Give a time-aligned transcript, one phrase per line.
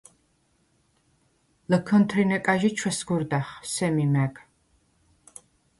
[1.69, 4.35] ლჷქჷნთრინე კაჟი ჩვესგურდახ სემი მა̈გ.